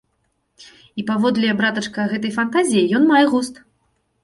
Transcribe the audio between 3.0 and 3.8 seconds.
ён мае густ.